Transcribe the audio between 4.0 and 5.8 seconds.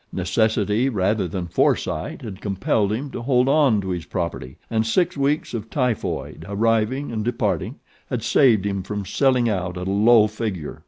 property; and six weeks of